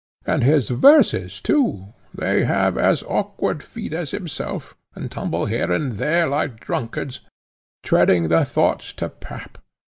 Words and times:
And 0.25 0.43
his 0.43 0.69
verses, 0.69 1.39
too! 1.41 1.93
they 2.11 2.43
have 2.43 2.75
as 2.75 3.03
awkward 3.03 3.61
feet 3.61 3.93
as 3.93 4.09
himself, 4.09 4.75
and 4.95 5.11
tumble 5.11 5.45
here 5.45 5.71
and 5.71 5.97
there, 5.97 6.25
like 6.27 6.59
drunkards, 6.59 7.19
treading 7.83 8.27
the 8.29 8.43
thoughts 8.43 8.93
to 8.93 9.09
pap. 9.09 9.59